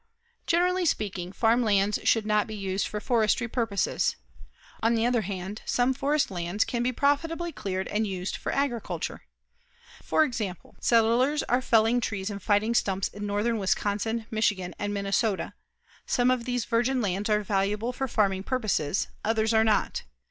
Generally 0.47 0.87
speaking, 0.87 1.31
farm 1.31 1.61
lands 1.61 1.99
should 2.05 2.25
not 2.25 2.47
be 2.47 2.55
used 2.55 2.87
for 2.87 2.99
forestry 2.99 3.47
purposes. 3.47 4.15
On 4.81 4.95
the 4.95 5.05
other 5.05 5.21
hand, 5.21 5.61
some 5.63 5.93
forest 5.93 6.31
lands 6.31 6.65
can 6.65 6.81
be 6.81 6.91
profitably 6.91 7.51
cleared 7.51 7.87
and 7.87 8.07
used 8.07 8.35
for 8.35 8.51
agriculture. 8.51 9.25
For 10.03 10.23
example, 10.23 10.75
settlers 10.81 11.43
are 11.43 11.61
felling 11.61 12.01
trees 12.01 12.31
and 12.31 12.41
fighting 12.41 12.73
stumps 12.73 13.09
in 13.09 13.27
northern 13.27 13.59
Wisconsin, 13.59 14.25
Michigan, 14.31 14.73
and 14.79 14.91
Minnesota. 14.91 15.53
Some 16.07 16.31
of 16.31 16.45
these 16.45 16.65
virgin 16.65 16.99
lands 16.99 17.29
are 17.29 17.43
valuable 17.43 17.93
for 17.93 18.07
farming 18.07 18.41
purposes, 18.41 19.07
others 19.23 19.53
are 19.53 19.63
not. 19.63 20.01